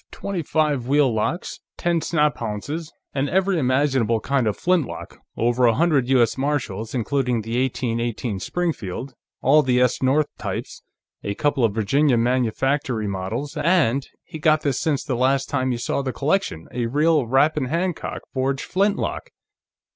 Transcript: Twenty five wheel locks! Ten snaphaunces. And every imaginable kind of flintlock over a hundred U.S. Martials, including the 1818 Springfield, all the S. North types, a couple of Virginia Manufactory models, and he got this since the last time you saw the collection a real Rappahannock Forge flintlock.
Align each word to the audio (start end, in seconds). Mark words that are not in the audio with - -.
Twenty 0.09 0.41
five 0.41 0.87
wheel 0.87 1.13
locks! 1.13 1.59
Ten 1.77 1.99
snaphaunces. 2.01 2.91
And 3.13 3.29
every 3.29 3.59
imaginable 3.59 4.19
kind 4.19 4.47
of 4.47 4.57
flintlock 4.57 5.19
over 5.37 5.67
a 5.67 5.75
hundred 5.75 6.07
U.S. 6.09 6.39
Martials, 6.39 6.95
including 6.95 7.43
the 7.43 7.61
1818 7.61 8.39
Springfield, 8.39 9.13
all 9.43 9.61
the 9.61 9.79
S. 9.79 10.01
North 10.01 10.25
types, 10.39 10.81
a 11.23 11.35
couple 11.35 11.63
of 11.63 11.75
Virginia 11.75 12.17
Manufactory 12.17 13.05
models, 13.07 13.55
and 13.55 14.07
he 14.23 14.39
got 14.39 14.61
this 14.61 14.79
since 14.81 15.03
the 15.03 15.13
last 15.13 15.49
time 15.49 15.71
you 15.71 15.77
saw 15.77 16.01
the 16.01 16.11
collection 16.11 16.67
a 16.71 16.87
real 16.87 17.27
Rappahannock 17.27 18.21
Forge 18.33 18.63
flintlock. 18.63 19.29